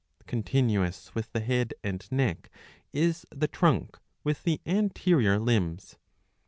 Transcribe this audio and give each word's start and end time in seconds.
'''Continuous 0.25 1.13
with 1.13 1.31
the 1.31 1.41
head 1.41 1.75
and 1.83 2.11
neck 2.11 2.49
is 2.91 3.23
the 3.29 3.47
trunk 3.47 3.99
with 4.23 4.41
the 4.41 4.59
anterior 4.65 5.37
limbs. 5.37 5.97